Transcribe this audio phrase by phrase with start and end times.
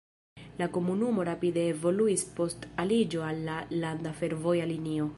[0.61, 5.09] La komunumo rapide evoluis post aliĝo al la landa fervoja linio.